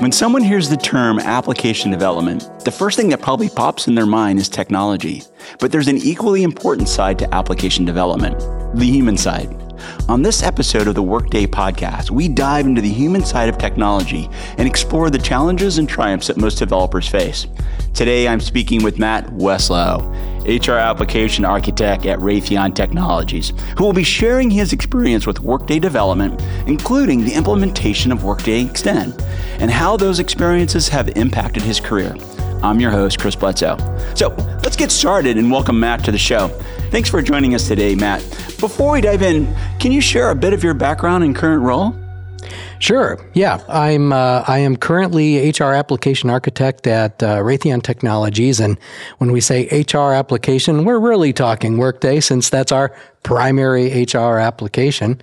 [0.00, 4.06] When someone hears the term application development, the first thing that probably pops in their
[4.06, 5.24] mind is technology.
[5.58, 8.38] But there's an equally important side to application development
[8.78, 9.48] the human side.
[10.08, 14.28] On this episode of the Workday podcast, we dive into the human side of technology
[14.56, 17.48] and explore the challenges and triumphs that most developers face.
[17.92, 20.14] Today, I'm speaking with Matt Weseloh,
[20.48, 26.40] HR application architect at Raytheon Technologies, who will be sharing his experience with Workday development,
[26.66, 29.20] including the implementation of Workday Extend,
[29.60, 32.16] and how those experiences have impacted his career.
[32.62, 33.76] I'm your host, Chris Bledsoe.
[34.14, 34.30] So
[34.64, 36.48] let's get started and welcome Matt to the show.
[36.90, 38.22] Thanks for joining us today, Matt.
[38.58, 41.94] Before we dive in, can you share a bit of your background and current role?
[42.78, 43.18] Sure.
[43.34, 44.12] Yeah, I'm.
[44.12, 48.78] Uh, I am currently HR application architect at uh, Raytheon Technologies, and
[49.18, 55.20] when we say HR application, we're really talking Workday, since that's our primary HR application.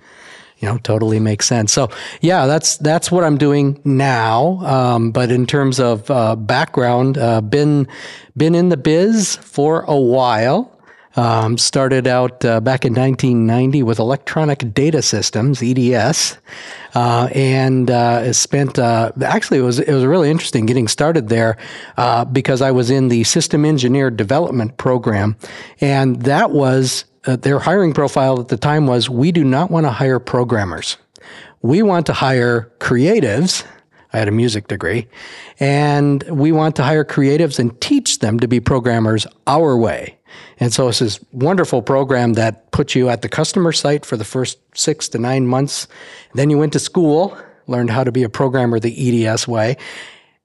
[0.58, 1.72] You know, totally makes sense.
[1.72, 1.90] So,
[2.22, 4.60] yeah, that's that's what I'm doing now.
[4.64, 7.86] Um, but in terms of uh, background, uh, been
[8.36, 10.75] been in the biz for a while.
[11.16, 16.36] Um, started out uh, back in 1990 with Electronic Data Systems (EDS),
[16.94, 18.78] uh, and uh, spent.
[18.78, 21.56] Uh, actually, it was it was really interesting getting started there
[21.96, 25.36] uh, because I was in the System Engineer Development Program,
[25.80, 29.86] and that was uh, their hiring profile at the time was: we do not want
[29.86, 30.98] to hire programmers.
[31.62, 33.64] We want to hire creatives
[34.16, 35.08] I had a music degree.
[35.60, 40.15] And we want to hire creatives and teach them to be programmers our way.
[40.58, 44.24] And so it's this wonderful program that puts you at the customer site for the
[44.24, 45.86] first six to nine months.
[46.34, 49.76] Then you went to school, learned how to be a programmer the EDS way.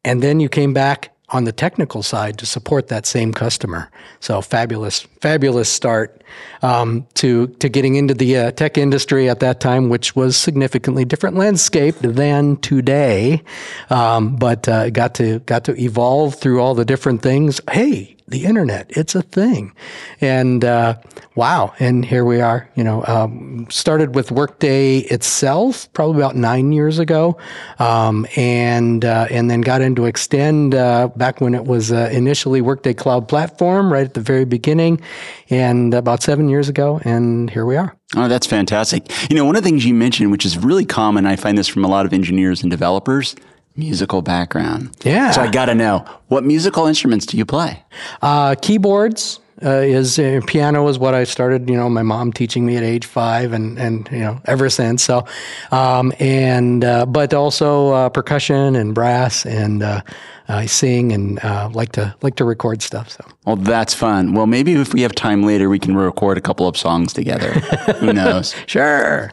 [0.04, 3.90] And then you came back on the technical side to support that same customer.
[4.20, 6.21] So fabulous, fabulous start
[6.62, 11.06] um, to to getting into the uh, tech industry at that time, which was significantly
[11.06, 13.42] different landscape than today.
[13.90, 17.62] Um, but uh, got to got to evolve through all the different things.
[17.70, 18.90] Hey, the internet.
[18.90, 19.74] It's a thing.
[20.22, 20.98] And uh,
[21.36, 21.74] wow.
[21.80, 26.98] And here we are, you know, um, started with Workday itself probably about nine years
[26.98, 27.38] ago.
[27.78, 32.62] Um, and, uh, and then got into Extend uh, back when it was uh, initially
[32.62, 35.02] Workday Cloud Platform right at the very beginning
[35.50, 37.02] and about seven years ago.
[37.04, 37.96] And here we are.
[38.16, 39.10] Oh, that's fantastic.
[39.30, 41.68] You know, one of the things you mentioned, which is really common, I find this
[41.68, 43.36] from a lot of engineers and developers,
[43.76, 44.96] musical background.
[45.04, 45.32] Yeah.
[45.32, 47.84] So I got to know what musical instruments do you play?
[48.22, 49.40] Uh, keyboards.
[49.64, 51.70] Uh, is uh, piano is what I started.
[51.70, 55.04] You know, my mom teaching me at age five, and and you know ever since.
[55.04, 55.26] So,
[55.72, 60.02] um, and uh, but also uh, percussion and brass, and uh,
[60.48, 63.10] I sing and uh, like to like to record stuff.
[63.10, 64.34] So, well, that's fun.
[64.34, 67.52] Well, maybe if we have time later, we can record a couple of songs together.
[68.00, 68.56] Who knows?
[68.68, 69.32] sure.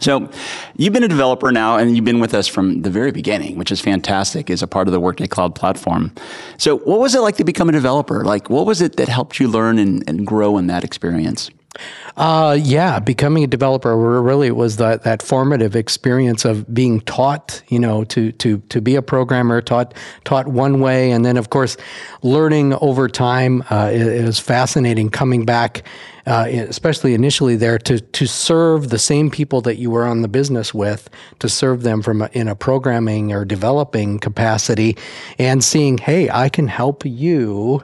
[0.00, 0.30] So,
[0.76, 3.72] you've been a developer now, and you've been with us from the very beginning, which
[3.72, 6.12] is fantastic as a part of the Workday Cloud platform.
[6.58, 8.24] So, what was it like to become a developer?
[8.24, 11.50] Like, what was it that helped you learn and, and grow in that experience?
[12.16, 17.78] Uh, yeah, becoming a developer really was that, that formative experience of being taught, you
[17.78, 19.94] know, to, to, to be a programmer, taught,
[20.24, 21.10] taught one way.
[21.10, 21.76] And then, of course,
[22.22, 25.84] learning over time uh, is fascinating coming back
[26.26, 30.28] uh, especially initially there, to to serve the same people that you were on the
[30.28, 34.96] business with, to serve them from a, in a programming or developing capacity,
[35.38, 37.82] and seeing, hey, I can help you.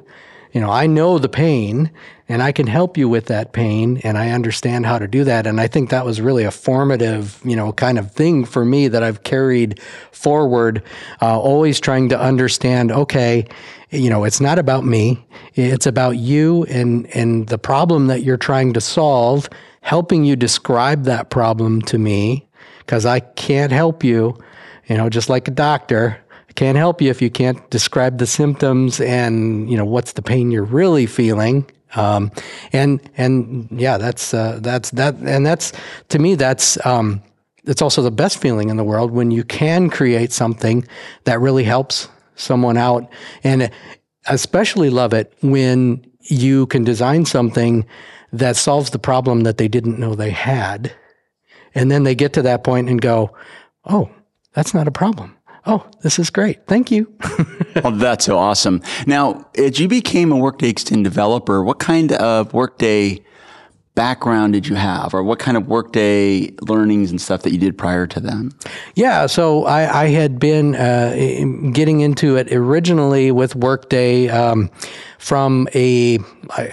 [0.53, 1.91] You know, I know the pain
[2.33, 5.47] and I can help you with that pain and I understand how to do that.
[5.47, 8.89] And I think that was really a formative, you know, kind of thing for me
[8.89, 9.79] that I've carried
[10.13, 10.83] forward,
[11.21, 13.47] uh, always trying to understand, okay,
[13.91, 15.23] you know, it's not about me.
[15.57, 19.51] It's about you and, and the problem that you're trying to solve,
[19.83, 24.43] helping you describe that problem to me, because I can't help you,
[24.87, 26.19] you know, just like a doctor.
[26.49, 30.23] I can't help you if you can't describe the symptoms and, you know, what's the
[30.23, 31.67] pain you're really feeling.
[31.95, 32.33] Um,
[32.73, 35.73] and, and yeah, that's, uh, that's, that, and that's,
[36.09, 37.23] to me, that's, um,
[37.65, 40.87] it's also the best feeling in the world when you can create something
[41.25, 43.09] that really helps someone out.
[43.45, 43.71] And
[44.27, 47.87] especially love it when you can design something
[48.33, 50.93] that solves the problem that they didn't know they had.
[51.75, 53.35] And then they get to that point and go,
[53.85, 54.11] oh,
[54.55, 55.37] that's not a problem.
[55.65, 56.67] Oh, this is great.
[56.67, 57.13] Thank you.
[57.21, 57.47] well,
[57.85, 58.83] oh, that's so awesome.
[59.07, 63.23] Now, as you became a Workday Extend developer, what kind of Workday
[63.95, 67.77] background did you have, or what kind of workday learnings and stuff that you did
[67.77, 68.51] prior to them?
[68.95, 74.71] Yeah, so I, I had been uh, getting into it originally with Workday um,
[75.19, 76.19] from a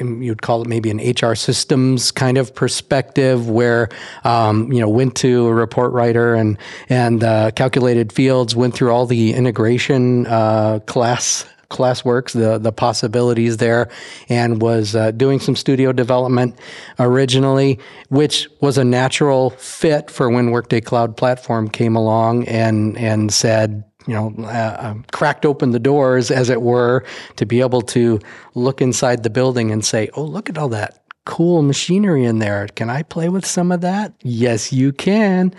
[0.02, 3.90] you'd call it maybe an HR systems kind of perspective, where
[4.24, 6.58] um, you know went to a report writer and
[6.88, 13.58] and uh, calculated fields, went through all the integration uh, class ClassWorks, the the possibilities
[13.58, 13.90] there,
[14.28, 16.58] and was uh, doing some studio development
[17.00, 17.80] originally,
[18.10, 23.84] which was a natural fit for when Workday Cloud Platform came along and and said,
[24.08, 27.04] you know, uh, um, cracked open the doors, as it were,
[27.36, 28.20] to be able to
[28.56, 32.68] look inside the building and say, oh, look at all that cool machinery in there.
[32.70, 34.14] Can I play with some of that?
[34.24, 35.54] Yes, you can.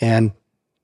[0.00, 0.32] And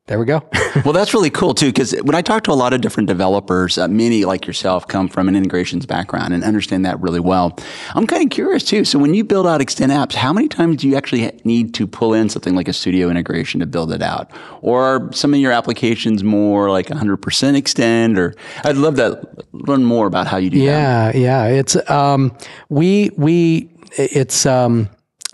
[0.09, 0.43] there we go.
[0.85, 3.77] well, that's really cool too, because when I talk to a lot of different developers,
[3.77, 7.57] uh, many like yourself come from an integrations background and understand that really well.
[7.95, 8.85] I'm kind of curious too.
[8.87, 11.87] So when you build out Extend apps, how many times do you actually need to
[11.87, 14.31] pull in something like a studio integration to build it out?
[14.63, 18.19] Or are some of your applications more like 100% Extend?
[18.19, 18.35] Or
[18.65, 21.19] I'd love to learn more about how you do yeah, that.
[21.19, 21.59] Yeah, yeah.
[21.59, 22.35] It's, um,
[22.71, 24.89] we, we, it's, um,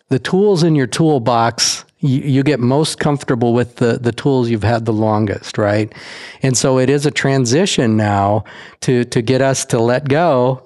[0.08, 4.62] the tools in your toolbox you, you get most comfortable with the, the tools you've
[4.62, 5.92] had the longest, right?
[6.42, 8.44] And so it is a transition now
[8.80, 10.62] to, to get us to let go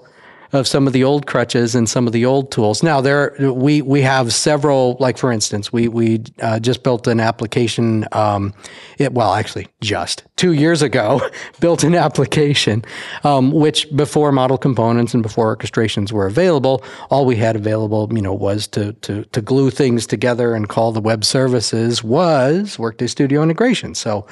[0.53, 2.83] of some of the old crutches and some of the old tools.
[2.83, 7.21] Now there we we have several like for instance we we uh, just built an
[7.21, 8.55] application um,
[8.99, 11.21] it well actually just 2 years ago
[11.61, 12.85] built an application
[13.25, 18.23] um, which before model components and before orchestrations were available all we had available you
[18.23, 23.07] know was to to to glue things together and call the web services was Workday
[23.07, 23.95] Studio integration.
[23.95, 24.27] So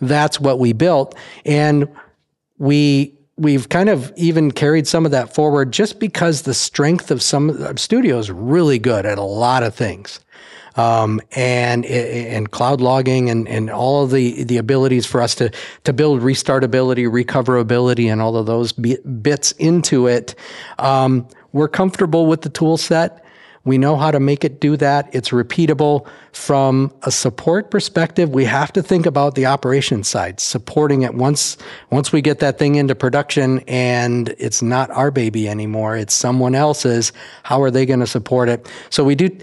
[0.00, 1.14] that's what we built
[1.44, 1.88] and
[2.58, 7.22] we we've kind of even carried some of that forward just because the strength of
[7.22, 10.20] some studios really good at a lot of things.
[10.76, 15.50] Um, and and cloud logging and, and all of the, the abilities for us to
[15.84, 20.34] to build restartability, recoverability, and all of those bits into it.
[20.78, 23.24] Um, we're comfortable with the tool set.
[23.66, 25.10] We know how to make it do that.
[25.12, 26.06] It's repeatable.
[26.32, 31.58] From a support perspective, we have to think about the operations side, supporting it once
[31.90, 36.54] once we get that thing into production and it's not our baby anymore, it's someone
[36.54, 37.12] else's.
[37.42, 38.70] How are they going to support it?
[38.88, 39.36] So we do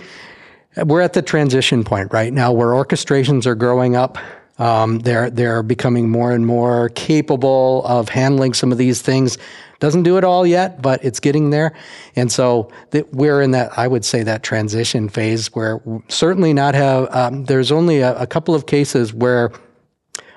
[0.86, 4.18] we're at the transition point right now where orchestrations are growing up.
[4.58, 9.38] Um, they're they're becoming more and more capable of handling some of these things.
[9.84, 11.74] Doesn't do it all yet, but it's getting there.
[12.16, 12.72] And so
[13.12, 17.70] we're in that, I would say, that transition phase where certainly not have, um, there's
[17.70, 19.52] only a, a, couple of cases where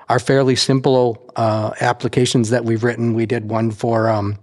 [0.08, 4.36] our fairly simple uh, applications that we've written, we did one for um,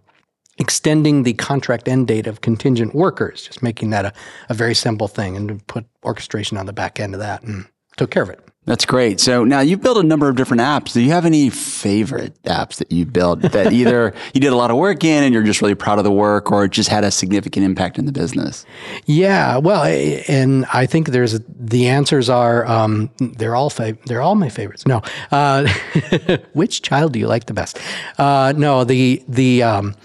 [0.58, 4.14] extending the contract end date of contingent workers, just making that a,
[4.48, 7.66] a very simple thing and put orchestration on the back end of that and
[7.98, 8.40] took care of it.
[8.66, 9.20] That's great.
[9.20, 10.94] So now you've built a number of different apps.
[10.94, 14.72] Do you have any favorite apps that you built that either you did a lot
[14.72, 17.04] of work in and you're just really proud of the work or it just had
[17.04, 18.66] a significant impact in the business?
[19.06, 24.36] Yeah, well, and I think there's the answers are um, they're all fav- they're all
[24.36, 24.88] my favorites.
[24.88, 25.02] No,
[25.32, 25.68] uh,
[26.54, 27.80] which child do you like the best?
[28.18, 29.96] Uh, no, the the um,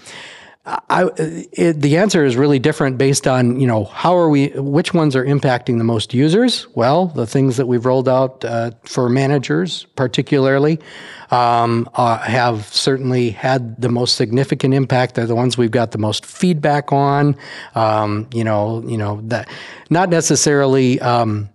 [0.89, 4.93] I, it, the answer is really different based on you know how are we which
[4.93, 9.09] ones are impacting the most users well the things that we've rolled out uh, for
[9.09, 10.79] managers particularly
[11.31, 15.97] um, uh, have certainly had the most significant impact they're the ones we've got the
[15.97, 17.35] most feedback on
[17.73, 19.49] um, you know you know that
[19.89, 21.49] not necessarily um,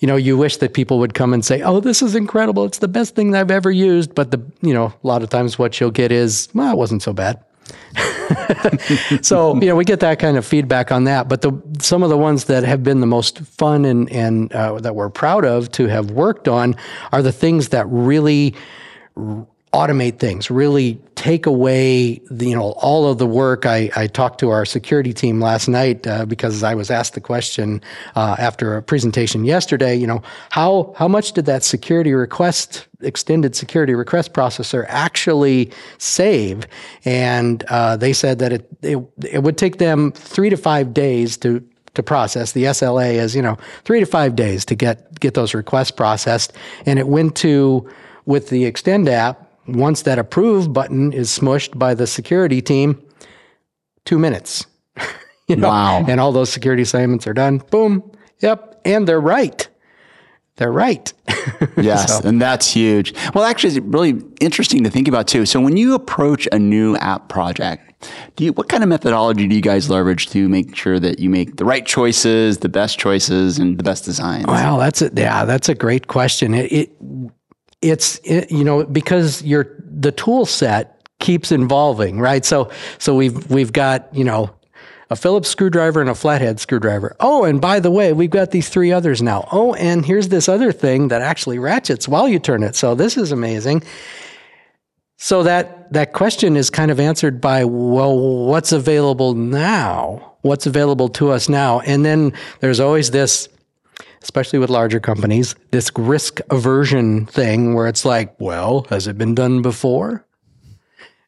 [0.00, 2.64] you know, you wish that people would come and say, "Oh, this is incredible!
[2.64, 5.58] It's the best thing I've ever used." But the, you know, a lot of times
[5.58, 7.38] what you'll get is, "Well, it wasn't so bad."
[9.22, 12.10] so you know we get that kind of feedback on that but the some of
[12.10, 15.70] the ones that have been the most fun and and uh, that we're proud of
[15.72, 16.76] to have worked on
[17.12, 18.54] are the things that really
[19.72, 23.66] automate things, really take away the, you know all of the work.
[23.66, 27.20] I, I talked to our security team last night uh, because I was asked the
[27.20, 27.80] question
[28.16, 29.94] uh, after a presentation yesterday.
[29.94, 36.66] You know how how much did that security request extended security request processor actually save?
[37.04, 38.98] And uh, they said that it, it
[39.30, 42.52] it would take them three to five days to to process.
[42.52, 46.52] The SLA is, you know, three to five days to get get those requests processed.
[46.86, 47.88] And it went to
[48.26, 53.02] with the Extend app, once that approve button is smushed by the security team,
[54.04, 54.66] two minutes.
[55.48, 55.68] you know?
[55.68, 56.04] Wow.
[56.06, 57.58] And all those security assignments are done.
[57.70, 58.10] Boom.
[58.40, 58.80] Yep.
[58.84, 59.68] And they're right.
[60.56, 61.12] They're right.
[61.76, 62.20] yes.
[62.20, 62.28] So.
[62.28, 63.14] And that's huge.
[63.34, 65.46] Well, actually, it's really interesting to think about too.
[65.46, 67.90] So when you approach a new app project,
[68.36, 71.28] Do you, what kind of methodology do you guys leverage to make sure that you
[71.28, 74.46] make the right choices, the best choices, and the best designs?
[74.46, 76.54] Well, that's a, yeah, that's a great question.
[76.54, 76.96] It, it
[77.82, 82.44] it's it, you know because your the tool set keeps evolving, right?
[82.44, 84.50] So so we've we've got you know
[85.10, 87.16] a Phillips screwdriver and a flathead screwdriver.
[87.18, 89.48] Oh, and by the way, we've got these three others now.
[89.50, 92.76] Oh, and here's this other thing that actually ratchets while you turn it.
[92.76, 93.82] So this is amazing.
[95.16, 100.36] So that that question is kind of answered by well, what's available now?
[100.42, 101.80] What's available to us now?
[101.80, 103.48] And then there's always this
[104.22, 109.34] especially with larger companies, this risk aversion thing where it's like, well, has it been
[109.34, 110.26] done before?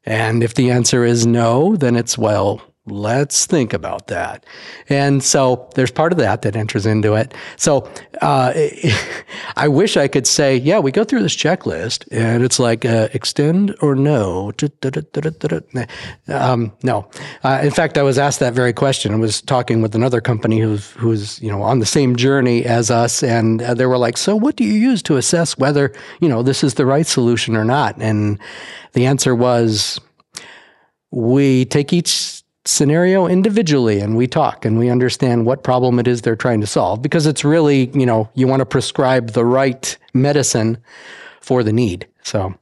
[0.05, 4.45] And if the answer is no, then it's, well, let's think about that.
[4.89, 7.33] And so there's part of that that enters into it.
[7.57, 7.89] So
[8.21, 8.53] uh,
[9.57, 13.09] I wish I could say, yeah, we go through this checklist and it's like uh,
[13.13, 14.53] extend or no.
[16.29, 17.09] Um, no.
[17.45, 19.15] Uh, in fact, I was asked that very question.
[19.15, 22.91] I was talking with another company who's, who's you know, on the same journey as
[22.91, 23.23] us.
[23.23, 26.43] And uh, they were like, so what do you use to assess whether, you know,
[26.43, 27.97] this is the right solution or not?
[28.03, 28.41] And
[28.93, 30.01] the answer was,
[31.13, 36.23] we take each scenario individually and we talk and we understand what problem it is
[36.23, 39.97] they're trying to solve because it's really, you know, you want to prescribe the right
[40.15, 40.79] medicine
[41.41, 42.07] for the need.
[42.23, 42.55] So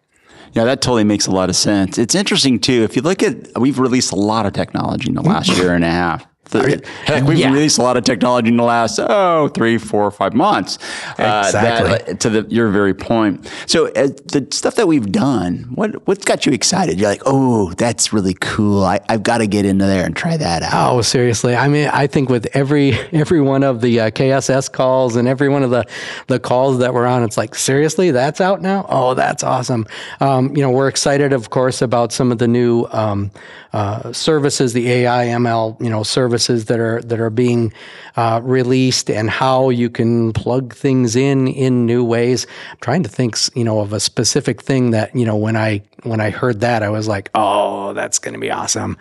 [0.52, 1.98] yeah, that totally makes a lot of sense.
[1.98, 2.82] It's interesting too.
[2.82, 5.84] If you look at, we've released a lot of technology in the last year and
[5.84, 6.26] a half.
[6.50, 7.52] The, heck, we've yeah.
[7.52, 10.76] released a lot of technology in the last oh three, four, five months.
[11.12, 11.92] Exactly.
[11.92, 13.50] Uh, that, to the, your very point.
[13.66, 16.98] So uh, the stuff that we've done, what what's got you excited?
[16.98, 18.84] You're like, oh, that's really cool.
[18.84, 20.92] I, have got to get into there and try that out.
[20.92, 21.54] Oh, seriously.
[21.54, 25.48] I mean, I think with every every one of the uh, KSS calls and every
[25.48, 25.86] one of the
[26.26, 28.86] the calls that we're on, it's like, seriously, that's out now.
[28.88, 29.86] Oh, that's awesome.
[30.20, 33.30] Um, you know, we're excited, of course, about some of the new um,
[33.72, 37.72] uh, services, the AI ML, you know, services that are that are being
[38.16, 42.46] uh, released, and how you can plug things in in new ways.
[42.70, 45.82] I'm trying to think, you know, of a specific thing that you know when I
[46.02, 48.96] when I heard that, I was like, oh, that's going to be awesome.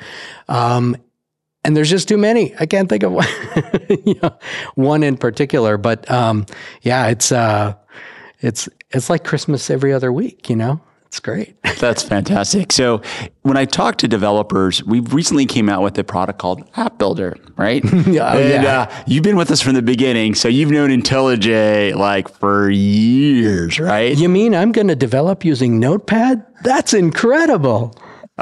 [0.47, 0.95] Um,
[1.63, 2.55] and there's just too many.
[2.59, 3.27] I can't think of one,
[4.05, 4.37] you know,
[4.75, 6.45] one in particular, but um,
[6.81, 7.73] yeah, it's uh,
[8.39, 10.81] it's it's like Christmas every other week, you know.
[11.09, 11.55] It's great.
[11.79, 12.71] That's fantastic.
[12.71, 13.01] So
[13.41, 17.35] when I talk to developers, we recently came out with a product called App Builder,
[17.57, 17.83] right?
[17.85, 18.81] oh, and yeah.
[18.81, 23.79] uh, you've been with us from the beginning, so you've known IntelliJ like for years,
[23.79, 24.15] right?
[24.15, 26.45] You mean I'm going to develop using Notepad?
[26.63, 27.95] That's incredible.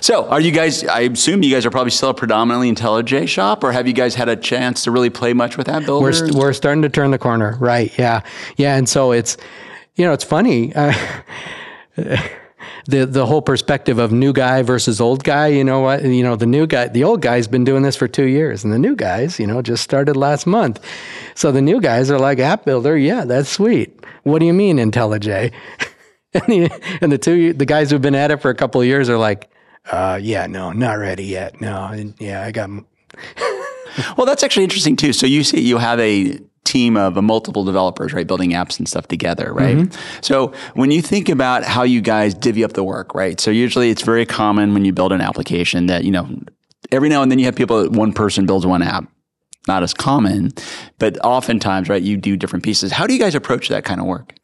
[0.00, 0.84] So, are you guys?
[0.84, 4.14] I assume you guys are probably still a predominantly IntelliJ shop, or have you guys
[4.14, 6.04] had a chance to really play much with App Builder?
[6.04, 7.90] We're, we're starting to turn the corner, right?
[7.98, 8.20] Yeah,
[8.58, 9.38] yeah, and so it's
[9.96, 10.74] you know, it's funny.
[10.74, 10.92] Uh,
[12.86, 15.48] the the whole perspective of new guy versus old guy.
[15.48, 16.04] You know what?
[16.04, 18.72] You know the new guy, the old guy's been doing this for two years, and
[18.72, 20.84] the new guys, you know, just started last month.
[21.34, 22.96] So the new guys are like app builder.
[22.96, 24.04] Yeah, that's sweet.
[24.24, 25.52] What do you mean IntelliJ?
[26.34, 28.86] and, the, and the two the guys who've been at it for a couple of
[28.86, 29.50] years are like,
[29.90, 31.60] uh, yeah, no, not ready yet.
[31.60, 32.70] No, yeah, I got.
[34.16, 35.12] well, that's actually interesting too.
[35.12, 39.06] So you see, you have a team of multiple developers, right, building apps and stuff
[39.06, 39.76] together, right?
[39.76, 40.20] Mm-hmm.
[40.22, 43.38] So when you think about how you guys divvy up the work, right?
[43.38, 46.28] So usually it's very common when you build an application that, you know,
[46.90, 49.08] every now and then you have people, one person builds one app.
[49.66, 50.50] Not as common,
[50.98, 52.92] but oftentimes, right, you do different pieces.
[52.92, 54.34] How do you guys approach that kind of work?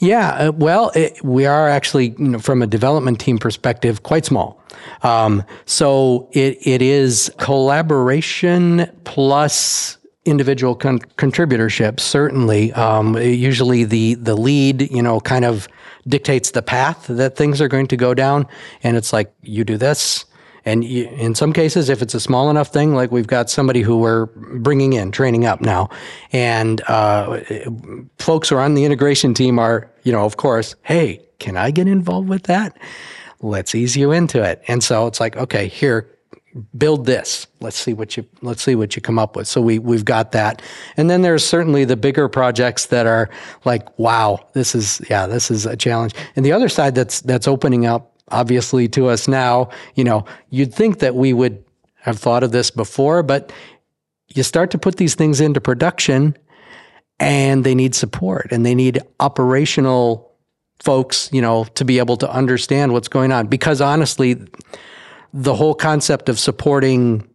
[0.00, 4.26] Yeah, uh, well, it, we are actually, you know, from a development team perspective, quite
[4.26, 4.62] small.
[5.02, 9.95] Um, so it, it is collaboration plus
[10.26, 12.72] individual con- contributorship, certainly.
[12.72, 15.68] Um, usually the, the lead, you know, kind of
[16.06, 18.46] dictates the path that things are going to go down.
[18.82, 20.24] And it's like, you do this.
[20.64, 23.82] And you, in some cases, if it's a small enough thing, like we've got somebody
[23.82, 25.88] who we're bringing in, training up now,
[26.32, 27.40] and uh,
[28.18, 31.70] folks who are on the integration team are, you know, of course, hey, can I
[31.70, 32.76] get involved with that?
[33.40, 34.60] Let's ease you into it.
[34.66, 36.08] And so it's like, okay, here,
[36.76, 37.46] build this.
[37.60, 39.46] Let's see what you let's see what you come up with.
[39.46, 40.62] So we we've got that.
[40.96, 43.30] And then there's certainly the bigger projects that are
[43.64, 46.14] like, wow, this is yeah, this is a challenge.
[46.34, 50.74] And the other side that's that's opening up obviously to us now, you know, you'd
[50.74, 51.62] think that we would
[52.00, 53.52] have thought of this before, but
[54.28, 56.36] you start to put these things into production
[57.18, 60.32] and they need support and they need operational
[60.80, 64.36] folks, you know, to be able to understand what's going on because honestly
[65.36, 67.28] the whole concept of supporting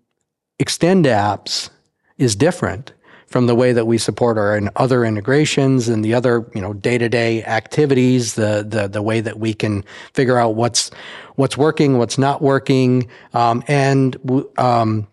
[0.58, 1.70] extend apps
[2.18, 2.94] is different
[3.28, 6.98] from the way that we support our other integrations and the other you know day
[6.98, 10.90] to day activities, the the the way that we can figure out what's
[11.36, 14.18] what's working, what's not working, um, and
[14.58, 15.08] um,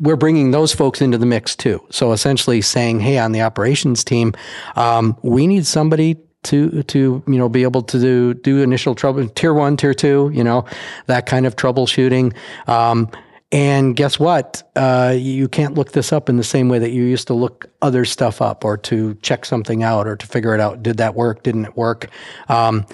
[0.00, 1.80] we're bringing those folks into the mix too.
[1.90, 4.34] So essentially saying, hey, on the operations team,
[4.76, 9.28] um, we need somebody to to you know be able to do do initial trouble
[9.28, 10.64] tier one tier two you know
[11.06, 12.34] that kind of troubleshooting.
[12.68, 13.10] Um,
[13.50, 14.62] and guess what?
[14.76, 17.66] Uh, you can't look this up in the same way that you used to look
[17.80, 20.82] other stuff up or to check something out or to figure it out.
[20.82, 21.44] Did that work?
[21.44, 22.10] Didn't it work?
[22.50, 22.84] Um,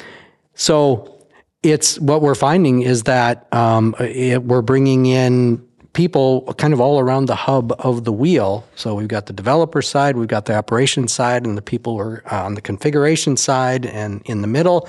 [0.54, 1.26] so
[1.64, 7.00] it's what we're finding is that um, it, we're bringing in people kind of all
[7.00, 8.66] around the hub of the wheel.
[8.74, 12.22] So we've got the developer side, we've got the operation side, and the people are
[12.30, 14.88] on the configuration side and in the middle.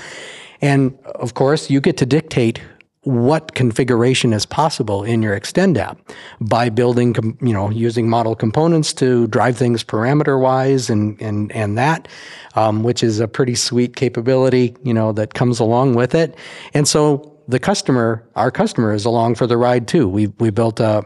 [0.61, 2.59] And of course, you get to dictate
[3.03, 5.99] what configuration is possible in your extend app
[6.41, 11.77] by building, you know, using model components to drive things parameter wise and, and, and
[11.77, 12.07] that,
[12.55, 16.35] um, which is a pretty sweet capability, you know, that comes along with it.
[16.73, 20.07] And so the customer, our customer, is along for the ride too.
[20.07, 21.03] We we built a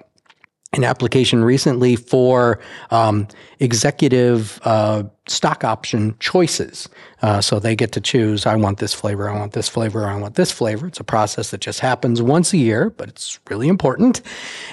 [0.73, 2.59] an application recently for
[2.91, 3.27] um,
[3.59, 6.87] executive uh, stock option choices.
[7.23, 10.15] Uh, so they get to choose, I want this flavor, I want this flavor, I
[10.15, 10.85] want this flavor.
[10.87, 14.21] It's a process that just happens once a year, but it's really important.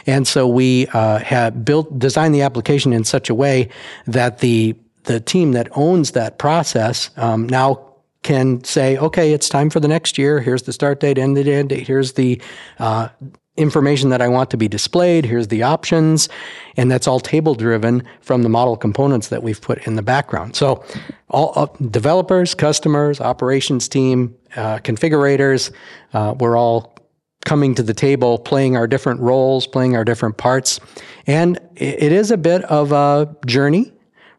[0.06, 3.68] And so we uh, have built, designed the application in such a way
[4.06, 7.80] that the the team that owns that process um, now
[8.26, 10.40] can say, okay, it's time for the next year.
[10.40, 11.86] Here's the start date, end the end date.
[11.86, 12.42] Here's the
[12.80, 13.08] uh,
[13.56, 15.24] information that I want to be displayed.
[15.24, 16.28] Here's the options.
[16.76, 20.56] And that's all table driven from the model components that we've put in the background.
[20.56, 20.84] So
[21.30, 25.70] all uh, developers, customers, operations team, uh, configurators,
[26.12, 26.96] uh, we're all
[27.44, 30.80] coming to the table, playing our different roles, playing our different parts.
[31.28, 33.92] And it is a bit of a journey,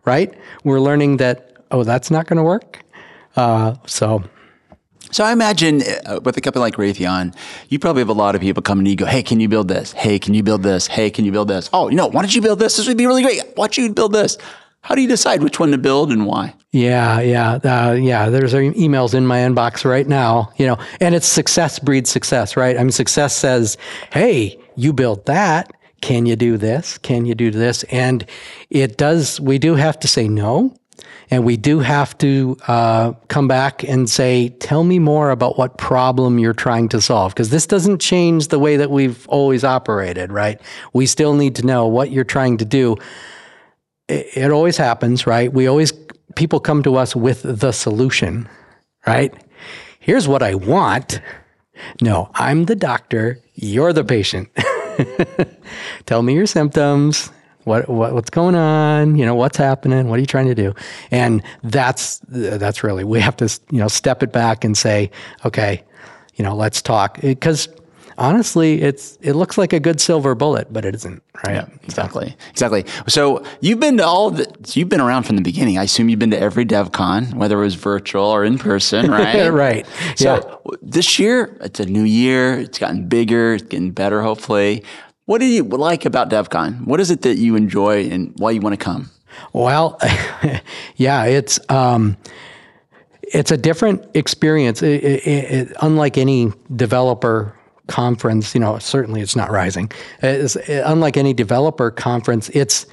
[0.04, 0.38] right?
[0.66, 2.84] We're learning that, oh, that's not going to work.
[3.38, 4.24] Uh, so.
[5.10, 7.34] So I imagine uh, with a company like Raytheon,
[7.70, 9.70] you probably have a lot of people coming to you go, "Hey, can you build
[9.70, 9.94] this?
[9.94, 10.88] Hey, can you build this?
[10.88, 11.70] Hey, can you build this?
[11.72, 12.76] Oh, you know, why don't you build this?
[12.76, 13.42] This would be really great.
[13.56, 14.38] Why don't you build this?"
[14.82, 16.54] How do you decide which one to build and why?
[16.72, 18.30] Yeah, yeah, uh, yeah.
[18.30, 22.78] There's emails in my inbox right now, you know, and it's success breeds success, right?
[22.78, 23.78] I mean, success says,
[24.14, 25.72] "Hey, you built that.
[26.02, 26.98] Can you do this?
[27.00, 28.26] Can you do this?" And
[28.70, 29.40] it does.
[29.40, 30.74] We do have to say no
[31.30, 35.78] and we do have to uh, come back and say, tell me more about what
[35.78, 37.34] problem you're trying to solve.
[37.34, 40.62] Because this doesn't change the way that we've always operated, right?
[40.94, 42.96] We still need to know what you're trying to do.
[44.08, 45.52] It, it always happens, right?
[45.52, 45.92] We always,
[46.36, 48.48] people come to us with the solution,
[49.06, 49.34] right?
[50.00, 51.20] Here's what I want.
[52.02, 53.40] No, I'm the doctor.
[53.54, 54.50] You're the patient.
[56.06, 57.32] Tell me your symptoms
[57.68, 59.18] what, what what's going on?
[59.18, 60.08] You know, what's happening?
[60.08, 60.74] What are you trying to do?
[61.12, 65.12] And that's that's really we have to you know step it back and say,
[65.46, 65.84] okay,
[66.36, 67.68] you know, let's talk because
[68.18, 71.56] honestly, it's it looks like a good silver bullet, but it isn't, right?
[71.56, 72.86] Yeah, exactly, exactly.
[73.08, 75.78] So you've been to all the, you've been around from the beginning.
[75.78, 79.50] I assume you've been to every DevCon, whether it was virtual or in person, right?
[79.50, 79.86] right.
[80.16, 80.78] So yeah.
[80.82, 82.60] this year, it's a new year.
[82.60, 83.56] It's gotten bigger.
[83.56, 84.84] It's getting better, hopefully.
[85.28, 86.88] What do you like about DevCon?
[86.88, 89.12] What is it that you enjoy and why you want to come?
[89.52, 90.00] Well,
[90.96, 92.16] yeah, it's um,
[93.24, 94.82] it's a different experience.
[94.82, 97.54] It, it, it, unlike any developer
[97.88, 99.92] conference, you know, certainly it's not rising.
[100.22, 102.86] It's, unlike any developer conference, it's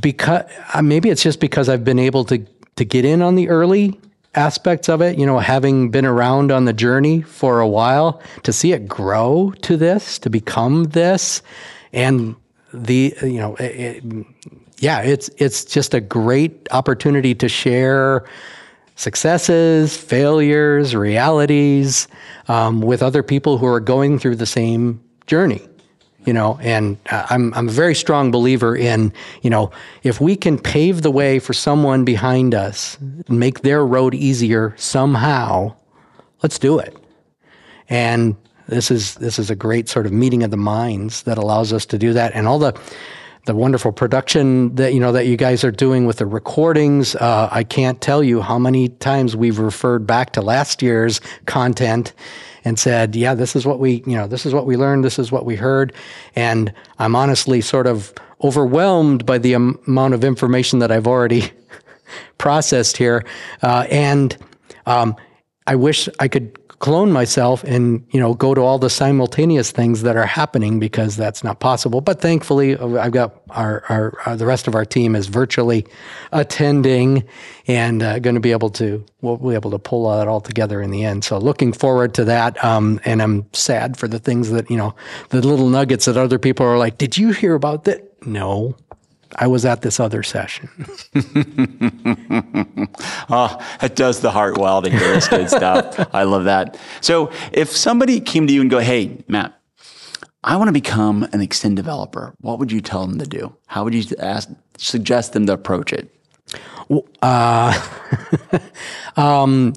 [0.00, 3.48] because uh, maybe it's just because I've been able to to get in on the
[3.48, 3.98] early
[4.34, 8.52] aspects of it, you know, having been around on the journey for a while, to
[8.52, 11.42] see it grow to this, to become this,
[11.92, 12.34] and
[12.72, 14.02] the, you know, it,
[14.78, 18.24] yeah, it's it's just a great opportunity to share
[18.96, 22.08] successes, failures, realities
[22.48, 25.66] um, with other people who are going through the same journey
[26.24, 29.70] you know and uh, I'm, I'm a very strong believer in you know
[30.02, 35.74] if we can pave the way for someone behind us make their road easier somehow
[36.42, 36.96] let's do it
[37.88, 38.36] and
[38.68, 41.84] this is this is a great sort of meeting of the minds that allows us
[41.86, 42.78] to do that and all the
[43.44, 47.16] the wonderful production that you know that you guys are doing with the recordings.
[47.16, 52.12] Uh, I can't tell you how many times we've referred back to last year's content
[52.64, 55.18] and said, yeah, this is what we, you know, this is what we learned, this
[55.18, 55.92] is what we heard.
[56.36, 61.50] And I'm honestly sort of overwhelmed by the amount of information that I've already
[62.38, 63.24] processed here.
[63.62, 64.36] Uh, and
[64.86, 65.16] um,
[65.66, 70.02] I wish I could clone myself and you know go to all the simultaneous things
[70.02, 72.00] that are happening because that's not possible.
[72.00, 75.86] But thankfully, I've got our, our, our the rest of our team is virtually
[76.32, 77.22] attending
[77.68, 80.82] and uh, going to be able to we'll be able to pull that all together
[80.82, 81.22] in the end.
[81.22, 82.62] So looking forward to that.
[82.64, 84.96] Um, and I'm sad for the things that you know
[85.28, 86.98] the little nuggets that other people are like.
[86.98, 88.26] Did you hear about that?
[88.26, 88.76] No,
[89.36, 90.68] I was at this other session.
[93.30, 96.08] oh, it does the heart well to hear this good stuff.
[96.14, 96.78] I love that.
[97.00, 99.58] So, if somebody came to you and go, "Hey, Matt,
[100.44, 103.54] I want to become an Extend developer," what would you tell them to do?
[103.66, 106.14] How would you ask, suggest them to approach it?
[107.22, 107.80] Uh,
[109.16, 109.72] um,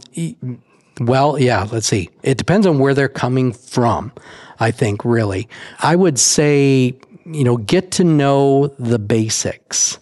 [1.00, 1.68] well, yeah.
[1.72, 2.10] Let's see.
[2.24, 4.12] It depends on where they're coming from.
[4.60, 10.00] I think really, I would say you know, get to know the basics.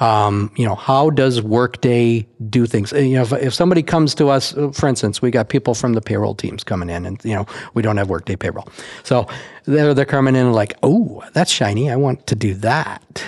[0.00, 2.92] Um, you know, how does Workday do things?
[2.92, 6.00] You know, if, if, somebody comes to us, for instance, we got people from the
[6.00, 8.68] payroll teams coming in, and you know, we don't have Workday payroll,
[9.02, 9.26] so
[9.64, 13.24] they're they're coming in like, oh, that's shiny, I want to do that,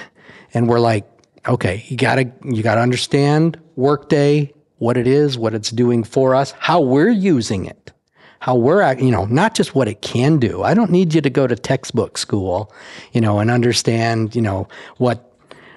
[0.54, 1.08] and we're like,
[1.48, 6.52] okay, you gotta you gotta understand Workday, what it is, what it's doing for us,
[6.52, 7.90] how we're using it
[8.40, 10.62] how we're, at, you know, not just what it can do.
[10.62, 12.72] I don't need you to go to textbook school,
[13.12, 15.26] you know, and understand, you know, what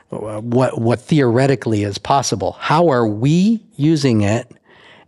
[0.10, 2.54] what what theoretically is possible.
[2.54, 4.52] How are we using it?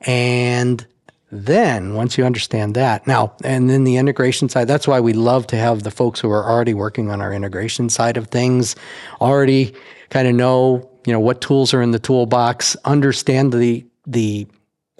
[0.01, 0.85] And
[1.31, 5.47] then once you understand that, now and then the integration side, that's why we love
[5.47, 8.75] to have the folks who are already working on our integration side of things,
[9.21, 9.73] already
[10.09, 14.47] kind of know, you know, what tools are in the toolbox, understand the the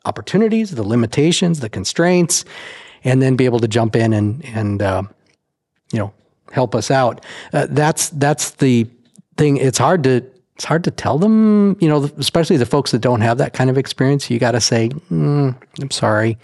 [0.06, 2.46] opportunities, the limitations, the constraints,
[3.04, 5.04] and then be able to jump in and and uh,
[5.92, 6.14] you know
[6.52, 7.24] help us out.
[7.54, 8.88] Uh, that's that's the
[9.38, 9.58] thing.
[9.58, 13.22] It's hard to it's hard to tell them, you know, especially the folks that don't
[13.22, 14.30] have that kind of experience.
[14.30, 16.38] You got to say, mm, "I'm sorry,"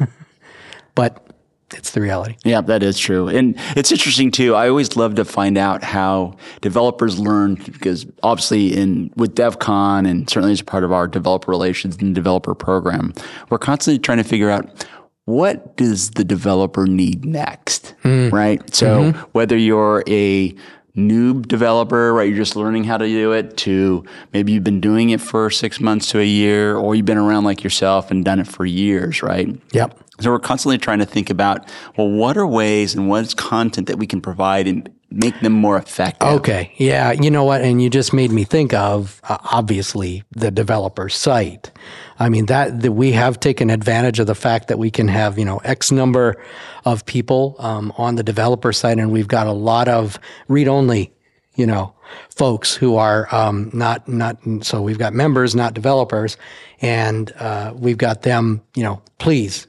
[0.94, 1.31] but
[1.74, 2.36] it's the reality.
[2.44, 3.28] Yeah, that is true.
[3.28, 4.54] And it's interesting too.
[4.54, 10.28] I always love to find out how developers learn because obviously in with DevCon and
[10.28, 13.12] certainly as part of our developer relations and developer program,
[13.50, 14.86] we're constantly trying to figure out
[15.24, 18.32] what does the developer need next, mm.
[18.32, 18.74] right?
[18.74, 19.20] So mm-hmm.
[19.32, 20.54] whether you're a
[20.96, 22.28] noob developer, right?
[22.28, 25.80] You're just learning how to do it to maybe you've been doing it for six
[25.80, 29.22] months to a year, or you've been around like yourself and done it for years,
[29.22, 29.48] right?
[29.72, 29.98] Yep.
[30.20, 33.86] So we're constantly trying to think about, well, what are ways and what is content
[33.88, 36.28] that we can provide and make them more effective?
[36.28, 36.72] Okay.
[36.76, 37.12] Yeah.
[37.12, 37.62] You know what?
[37.62, 41.70] And you just made me think of uh, obviously the developer site.
[42.18, 45.38] I mean that, that we have taken advantage of the fact that we can have
[45.38, 46.40] you know X number
[46.84, 51.12] of people um, on the developer site, and we've got a lot of read only,
[51.54, 51.94] you know,
[52.34, 56.36] folks who are um, not not so we've got members, not developers,
[56.80, 58.62] and uh, we've got them.
[58.74, 59.66] You know, please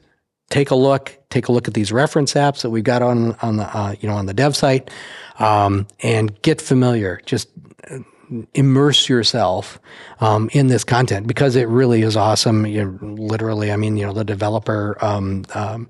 [0.53, 1.17] take a look.
[1.31, 4.07] Take a look at these reference apps that we've got on on the uh, you
[4.07, 4.91] know on the dev site,
[5.39, 7.19] um, and get familiar.
[7.25, 7.49] Just
[8.53, 9.79] immerse yourself
[10.19, 12.65] um, in this content because it really is awesome.
[12.65, 15.89] You literally, I mean, you know, the developer, um, um,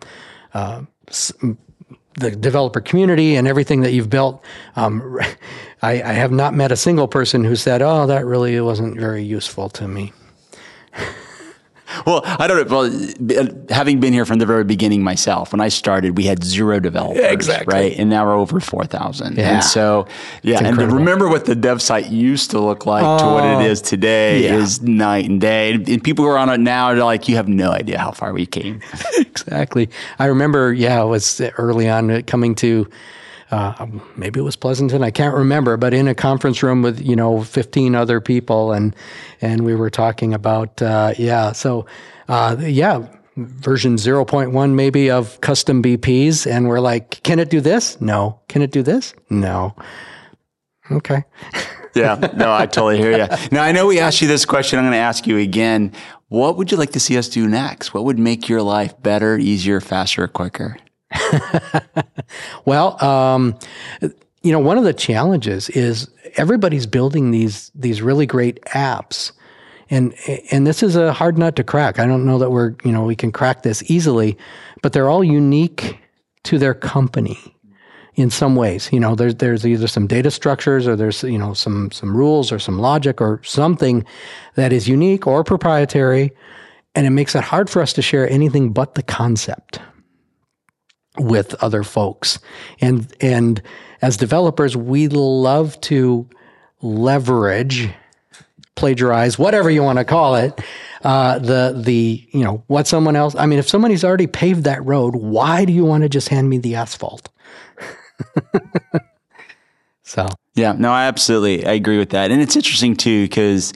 [0.54, 0.82] uh,
[2.16, 4.44] the developer community and everything that you've built.
[4.78, 5.20] Um,
[5.82, 9.24] I, I have not met a single person who said, "Oh, that really wasn't very
[9.24, 10.14] useful to me."
[12.06, 12.76] Well, I don't know.
[12.76, 16.44] Well, uh, having been here from the very beginning myself, when I started, we had
[16.44, 17.74] zero developers, exactly.
[17.74, 17.98] right?
[17.98, 19.38] And now we're over four thousand.
[19.38, 19.56] Yeah.
[19.56, 20.08] And so,
[20.42, 23.62] yeah, and remember what the dev site used to look like to what it oh,
[23.62, 24.56] is today yeah.
[24.56, 25.74] is night and day.
[25.74, 28.34] And people who are on it now are like, you have no idea how far
[28.34, 28.82] we came.
[29.18, 29.90] exactly.
[30.20, 32.90] I remember, yeah, it was early on uh, coming to
[33.52, 37.16] uh, maybe it was Pleasanton, I can't remember, but in a conference room with you
[37.16, 38.96] know 15 other people, and
[39.42, 41.86] and we were talking about uh, yeah, so
[42.28, 48.00] uh, yeah, version 0.1 maybe of custom BPs, and we're like, can it do this?
[48.00, 48.40] No.
[48.48, 49.14] Can it do this?
[49.30, 49.76] No.
[50.92, 51.24] Okay.
[51.96, 53.28] yeah, no, I totally hear you.
[53.52, 54.80] Now I know we asked you this question.
[54.80, 55.94] I'm going to ask you again.
[56.30, 57.94] What would you like to see us do next?
[57.94, 60.78] What would make your life better, easier, faster, quicker?
[62.66, 63.58] well, um,
[64.42, 69.32] you know, one of the challenges is everybody's building these these really great apps,
[69.90, 70.14] and
[70.52, 72.00] and this is a hard nut to crack.
[72.00, 74.38] I don't know that we're you know we can crack this easily,
[74.82, 75.98] but they're all unique
[76.44, 77.40] to their company
[78.16, 78.90] in some ways.
[78.92, 82.52] You know, there's there's either some data structures or there's you know some some rules
[82.52, 84.06] or some logic or something
[84.56, 86.32] that is unique or proprietary,
[86.96, 89.80] and it makes it hard for us to share anything but the concept
[91.18, 92.40] with other folks.
[92.82, 93.62] And and
[94.02, 96.28] as developers, we love to
[96.82, 97.90] leverage,
[98.76, 100.60] plagiarize, whatever you want to call it,
[101.04, 103.36] uh, the the you know what someone else.
[103.36, 106.50] I mean, if somebody's already paved that road, why do you want to just hand
[106.50, 107.30] me the asphalt?
[110.14, 113.74] so yeah, no, I absolutely I agree with that, and it's interesting too because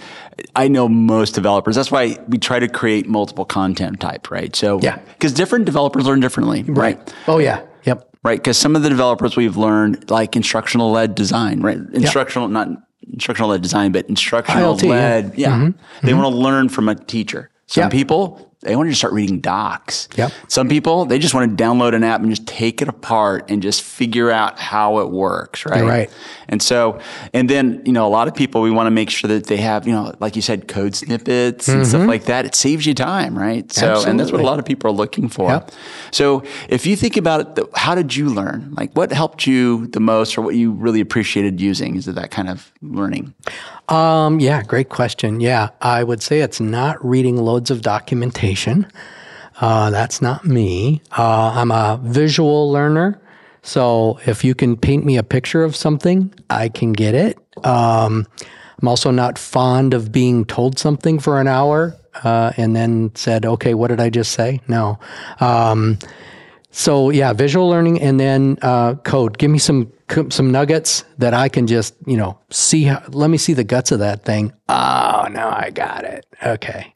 [0.55, 1.75] I know most developers.
[1.75, 4.55] That's why we try to create multiple content type, right?
[4.55, 4.99] So Yeah.
[5.13, 7.13] because different developers learn differently, right?
[7.27, 7.61] Oh yeah.
[7.85, 8.07] Yep.
[8.23, 11.79] Right, because some of the developers we've learned like instructional led design, right?
[11.93, 12.67] Instructional, not
[13.11, 14.89] instructional led design, but instructional ILT, yeah.
[14.89, 15.33] led.
[15.37, 15.57] Yeah,
[16.03, 16.21] they mm-hmm.
[16.21, 17.49] want to learn from a teacher.
[17.65, 17.89] Some Yeah.
[17.89, 20.09] people they want to just start reading docs.
[20.15, 20.31] Yep.
[20.47, 23.61] Some people they just want to download an app and just take it apart and
[23.61, 25.65] just figure out how it works.
[25.65, 25.77] Right.
[25.77, 26.09] You're right.
[26.49, 26.99] And so,
[27.33, 29.57] and then you know, a lot of people we want to make sure that they
[29.57, 32.45] have you know, like you said, code snippets and stuff like that.
[32.45, 33.71] It saves you time, right?
[33.71, 34.51] So, and that's what a Mm-hmm.
[34.53, 35.49] Lot of people are looking for.
[35.49, 35.71] Yep.
[36.11, 38.73] So, if you think about it, how did you learn?
[38.77, 41.95] Like, what helped you the most, or what you really appreciated using?
[41.97, 43.33] Is it that kind of learning?
[43.89, 45.39] Um, yeah, great question.
[45.39, 48.85] Yeah, I would say it's not reading loads of documentation.
[49.61, 51.01] Uh, that's not me.
[51.17, 53.19] Uh, I'm a visual learner.
[53.63, 57.37] So if you can paint me a picture of something, I can get it.
[57.65, 58.25] Um,
[58.81, 63.45] I'm also not fond of being told something for an hour uh, and then said,
[63.45, 64.61] okay, what did I just say?
[64.67, 64.99] No.
[65.39, 65.97] Um,
[66.71, 69.37] so yeah, visual learning and then uh, code.
[69.37, 69.91] Give me some
[70.29, 72.83] some nuggets that I can just you know see.
[72.83, 74.53] How, let me see the guts of that thing.
[74.69, 76.25] Oh, no, I got it.
[76.45, 76.93] Okay.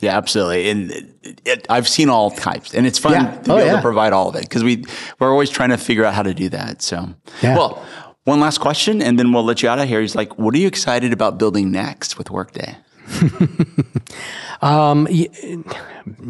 [0.00, 0.70] Yeah, absolutely.
[0.70, 3.30] And it, it, I've seen all types, and it's fun Yeah.
[3.32, 3.76] to be Oh, able yeah.
[3.76, 4.84] to provide all of it because we
[5.18, 6.82] we're always trying to figure out how to do that.
[6.82, 7.56] So, Yeah.
[7.56, 7.84] well,
[8.24, 10.00] one last question, and then we'll let you out of here.
[10.00, 12.76] He's like, "What are you excited about building next with Workday?"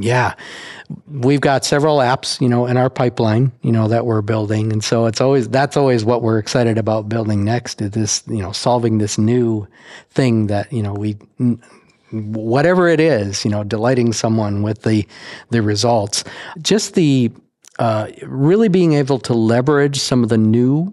[0.00, 0.34] Yeah,
[1.06, 4.82] we've got several apps, you know, in our pipeline, you know, that we're building, and
[4.82, 8.52] so it's always that's always what we're excited about building next is this, you know,
[8.52, 9.66] solving this new
[10.10, 11.16] thing that you know we
[12.10, 15.06] whatever it is, you know, delighting someone with the
[15.50, 16.24] the results.
[16.60, 17.30] Just the
[17.78, 20.92] uh, really being able to leverage some of the new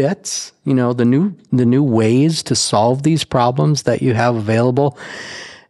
[0.00, 4.34] bits, you know, the new the new ways to solve these problems that you have
[4.34, 4.96] available.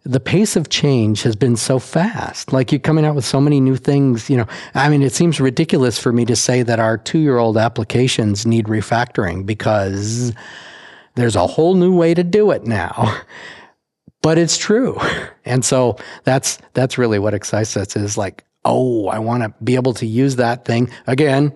[0.04, 2.52] The pace of change has been so fast.
[2.52, 4.46] Like you're coming out with so many new things, you know.
[4.74, 9.44] I mean, it seems ridiculous for me to say that our 2-year-old applications need refactoring
[9.44, 10.32] because
[11.16, 13.20] there's a whole new way to do it now
[14.22, 14.98] but it's true.
[15.46, 19.74] And so that's that's really what excites us is like, oh, I want to be
[19.74, 21.54] able to use that thing again,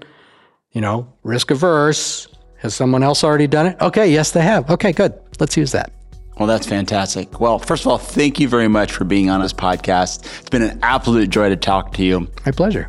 [0.72, 2.26] you know, risk averse.
[2.64, 3.76] Has someone else already done it?
[3.78, 4.70] Okay, yes, they have.
[4.70, 5.12] Okay, good.
[5.38, 5.92] Let's use that.
[6.38, 7.38] Well, that's fantastic.
[7.38, 10.24] Well, first of all, thank you very much for being on this podcast.
[10.40, 12.20] It's been an absolute joy to talk to you.
[12.46, 12.88] My pleasure.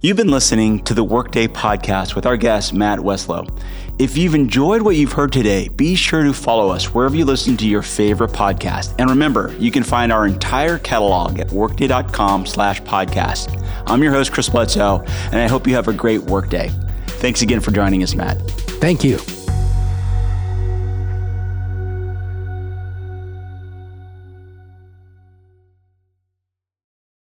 [0.00, 3.60] You've been listening to the Workday podcast with our guest, Matt Weseloh.
[3.98, 7.58] If you've enjoyed what you've heard today, be sure to follow us wherever you listen
[7.58, 8.94] to your favorite podcast.
[8.98, 13.62] And remember, you can find our entire catalog at workday.com slash podcast.
[13.86, 16.70] I'm your host, Chris Bledsoe, and I hope you have a great workday.
[17.06, 18.38] Thanks again for joining us, Matt.
[18.80, 19.39] Thank you.